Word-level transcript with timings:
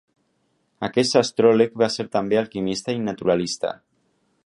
Aquest 0.87 1.17
astròleg 1.21 1.77
va 1.83 1.91
ser 1.99 2.07
també 2.17 2.41
alquimista 2.43 2.97
i 2.99 3.07
naturalista. 3.11 3.77